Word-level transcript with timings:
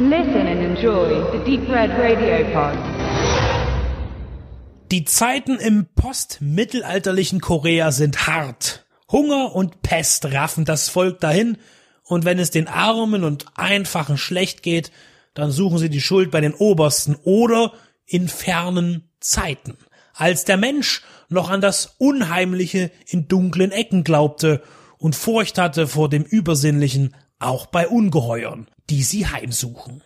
Listen 0.00 0.46
and 0.46 0.62
enjoy 0.62 1.08
the 1.32 1.38
Deep 1.44 1.68
Red 1.68 1.90
Radio 1.90 2.44
Pod. 2.52 2.78
Die 4.92 5.04
Zeiten 5.04 5.56
im 5.56 5.86
postmittelalterlichen 5.96 7.40
Korea 7.40 7.90
sind 7.90 8.28
hart. 8.28 8.86
Hunger 9.10 9.56
und 9.56 9.82
Pest 9.82 10.26
raffen 10.26 10.64
das 10.64 10.88
Volk 10.88 11.18
dahin, 11.18 11.58
und 12.04 12.24
wenn 12.24 12.38
es 12.38 12.52
den 12.52 12.68
Armen 12.68 13.24
und 13.24 13.46
Einfachen 13.56 14.18
schlecht 14.18 14.62
geht, 14.62 14.92
dann 15.34 15.50
suchen 15.50 15.78
sie 15.78 15.90
die 15.90 16.00
Schuld 16.00 16.30
bei 16.30 16.40
den 16.40 16.54
Obersten 16.54 17.16
oder 17.24 17.72
in 18.06 18.28
fernen 18.28 19.10
Zeiten, 19.18 19.78
als 20.14 20.44
der 20.44 20.58
Mensch 20.58 21.02
noch 21.28 21.50
an 21.50 21.60
das 21.60 21.96
Unheimliche 21.98 22.92
in 23.08 23.26
dunklen 23.26 23.72
Ecken 23.72 24.04
glaubte 24.04 24.62
und 24.96 25.16
Furcht 25.16 25.58
hatte 25.58 25.88
vor 25.88 26.08
dem 26.08 26.22
Übersinnlichen, 26.22 27.16
auch 27.40 27.66
bei 27.66 27.88
Ungeheuern, 27.88 28.68
die 28.90 29.02
sie 29.02 29.26
heimsuchen. 29.26 30.02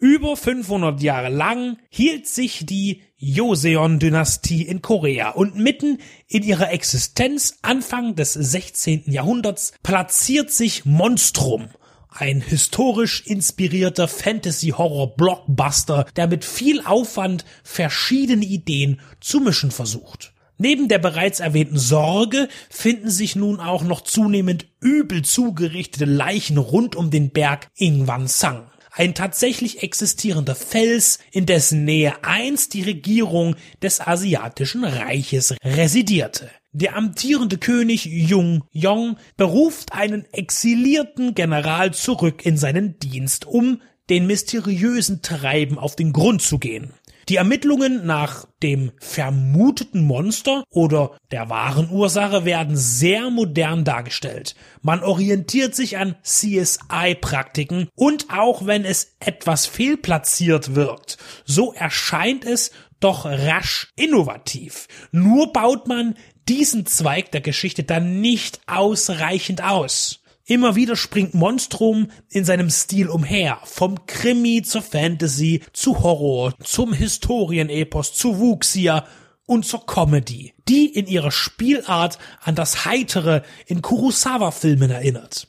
Über 0.00 0.36
500 0.36 1.02
Jahre 1.02 1.28
lang 1.28 1.76
hielt 1.90 2.28
sich 2.28 2.64
die 2.64 3.02
Joseon-Dynastie 3.16 4.62
in 4.62 4.80
Korea 4.80 5.30
und 5.30 5.56
mitten 5.56 5.98
in 6.28 6.44
ihrer 6.44 6.70
Existenz 6.70 7.58
Anfang 7.62 8.14
des 8.14 8.32
16. 8.32 9.02
Jahrhunderts 9.06 9.72
platziert 9.82 10.52
sich 10.52 10.84
Monstrum, 10.84 11.70
ein 12.10 12.40
historisch 12.40 13.26
inspirierter 13.26 14.06
Fantasy-Horror-Blockbuster, 14.06 16.06
der 16.14 16.28
mit 16.28 16.44
viel 16.44 16.80
Aufwand 16.84 17.44
verschiedene 17.64 18.44
Ideen 18.44 19.00
zu 19.20 19.40
mischen 19.40 19.72
versucht. 19.72 20.32
Neben 20.58 20.88
der 20.88 20.98
bereits 20.98 21.40
erwähnten 21.40 21.78
Sorge 21.78 22.48
finden 22.68 23.10
sich 23.10 23.36
nun 23.36 23.60
auch 23.60 23.82
noch 23.82 24.00
zunehmend 24.00 24.66
übel 24.80 25.22
zugerichtete 25.22 26.04
Leichen 26.04 26.58
rund 26.58 26.96
um 26.96 27.10
den 27.10 27.30
Berg 27.30 27.68
Ingwansang 27.76 28.68
ein 28.98 29.14
tatsächlich 29.14 29.82
existierender 29.84 30.56
Fels, 30.56 31.20
in 31.30 31.46
dessen 31.46 31.84
Nähe 31.84 32.24
einst 32.24 32.74
die 32.74 32.82
Regierung 32.82 33.54
des 33.80 34.00
asiatischen 34.00 34.84
Reiches 34.84 35.54
residierte. 35.62 36.50
Der 36.72 36.96
amtierende 36.96 37.58
König 37.58 38.04
Jung 38.06 38.64
Yong 38.72 39.16
beruft 39.36 39.92
einen 39.92 40.24
exilierten 40.32 41.34
General 41.34 41.94
zurück 41.94 42.44
in 42.44 42.56
seinen 42.56 42.98
Dienst, 42.98 43.46
um 43.46 43.80
den 44.10 44.26
mysteriösen 44.26 45.22
Treiben 45.22 45.78
auf 45.78 45.94
den 45.94 46.12
Grund 46.12 46.42
zu 46.42 46.58
gehen. 46.58 46.92
Die 47.28 47.36
Ermittlungen 47.36 48.06
nach 48.06 48.46
dem 48.62 48.92
vermuteten 49.00 50.02
Monster 50.02 50.64
oder 50.70 51.18
der 51.30 51.50
wahren 51.50 51.90
Ursache 51.90 52.46
werden 52.46 52.74
sehr 52.74 53.30
modern 53.30 53.84
dargestellt. 53.84 54.54
Man 54.80 55.02
orientiert 55.02 55.74
sich 55.74 55.98
an 55.98 56.16
CSI-Praktiken 56.22 57.88
und 57.94 58.26
auch 58.30 58.64
wenn 58.64 58.86
es 58.86 59.16
etwas 59.20 59.66
fehlplatziert 59.66 60.74
wirkt, 60.74 61.18
so 61.44 61.74
erscheint 61.74 62.46
es 62.46 62.70
doch 62.98 63.26
rasch 63.26 63.92
innovativ. 63.94 64.88
Nur 65.12 65.52
baut 65.52 65.86
man 65.86 66.14
diesen 66.48 66.86
Zweig 66.86 67.30
der 67.32 67.42
Geschichte 67.42 67.84
dann 67.84 68.22
nicht 68.22 68.60
ausreichend 68.66 69.62
aus. 69.62 70.20
Immer 70.48 70.76
wieder 70.76 70.96
springt 70.96 71.34
Monstrum 71.34 72.10
in 72.30 72.46
seinem 72.46 72.70
Stil 72.70 73.08
umher, 73.08 73.58
vom 73.64 74.06
Krimi 74.06 74.62
zur 74.62 74.80
Fantasy, 74.80 75.62
zu 75.74 76.02
Horror, 76.02 76.54
zum 76.64 76.94
Historienepos, 76.94 78.14
zu 78.14 78.38
Wuxia 78.38 79.04
und 79.44 79.66
zur 79.66 79.84
Comedy, 79.84 80.54
die 80.66 80.86
in 80.86 81.06
ihrer 81.06 81.32
Spielart 81.32 82.18
an 82.40 82.54
das 82.54 82.86
Heitere 82.86 83.42
in 83.66 83.82
Kurosawa-Filmen 83.82 84.90
erinnert. 84.90 85.48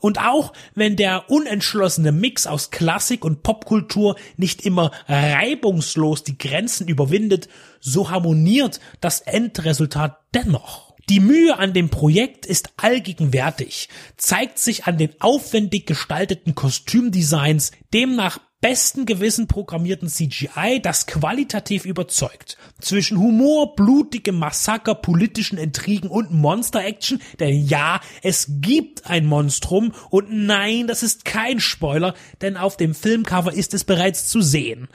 Und 0.00 0.18
auch 0.18 0.52
wenn 0.74 0.96
der 0.96 1.30
unentschlossene 1.30 2.10
Mix 2.10 2.48
aus 2.48 2.72
Klassik 2.72 3.24
und 3.24 3.44
Popkultur 3.44 4.16
nicht 4.36 4.66
immer 4.66 4.90
reibungslos 5.06 6.24
die 6.24 6.38
Grenzen 6.38 6.88
überwindet, 6.88 7.48
so 7.78 8.10
harmoniert 8.10 8.80
das 9.00 9.20
Endresultat 9.20 10.18
dennoch. 10.34 10.89
Die 11.08 11.20
Mühe 11.20 11.58
an 11.58 11.72
dem 11.72 11.88
Projekt 11.88 12.46
ist 12.46 12.70
allgegenwärtig, 12.76 13.88
zeigt 14.16 14.58
sich 14.58 14.84
an 14.84 14.98
den 14.98 15.10
aufwendig 15.20 15.86
gestalteten 15.86 16.54
Kostümdesigns, 16.54 17.72
dem 17.92 18.16
nach 18.16 18.38
besten 18.60 19.06
Gewissen 19.06 19.46
programmierten 19.46 20.08
CGI, 20.08 20.80
das 20.82 21.06
qualitativ 21.06 21.86
überzeugt. 21.86 22.58
Zwischen 22.80 23.18
Humor, 23.18 23.74
blutigem 23.74 24.38
Massaker, 24.38 24.94
politischen 24.94 25.56
Intrigen 25.58 26.10
und 26.10 26.30
Monster-Action, 26.30 27.20
denn 27.38 27.66
ja, 27.66 28.00
es 28.22 28.46
gibt 28.60 29.06
ein 29.06 29.26
Monstrum 29.26 29.92
und 30.10 30.30
nein, 30.30 30.86
das 30.86 31.02
ist 31.02 31.24
kein 31.24 31.60
Spoiler, 31.60 32.14
denn 32.42 32.56
auf 32.56 32.76
dem 32.76 32.94
Filmcover 32.94 33.52
ist 33.52 33.72
es 33.72 33.84
bereits 33.84 34.28
zu 34.28 34.42
sehen 34.42 34.88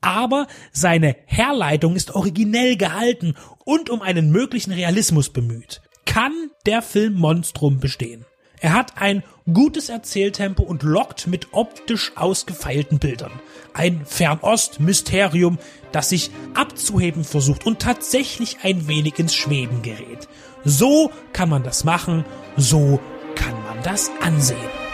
aber 0.00 0.46
seine 0.72 1.16
Herleitung 1.26 1.96
ist 1.96 2.14
originell 2.14 2.76
gehalten 2.76 3.34
und 3.64 3.90
um 3.90 4.02
einen 4.02 4.30
möglichen 4.30 4.72
Realismus 4.72 5.30
bemüht. 5.30 5.82
Kann 6.04 6.50
der 6.66 6.82
Film 6.82 7.14
Monstrum 7.14 7.80
bestehen? 7.80 8.24
Er 8.60 8.72
hat 8.72 9.00
ein 9.00 9.22
gutes 9.52 9.88
Erzähltempo 9.88 10.62
und 10.62 10.82
lockt 10.82 11.26
mit 11.26 11.48
optisch 11.52 12.12
ausgefeilten 12.16 12.98
Bildern. 12.98 13.30
Ein 13.72 14.04
Fernost-Mysterium, 14.04 15.58
das 15.92 16.08
sich 16.08 16.30
abzuheben 16.54 17.24
versucht 17.24 17.66
und 17.66 17.80
tatsächlich 17.80 18.58
ein 18.62 18.88
wenig 18.88 19.18
ins 19.18 19.34
Schweben 19.34 19.82
gerät. 19.82 20.28
So 20.64 21.12
kann 21.32 21.48
man 21.48 21.62
das 21.62 21.84
machen, 21.84 22.24
so 22.56 23.00
kann 23.36 23.54
man 23.62 23.82
das 23.84 24.10
ansehen. 24.20 24.87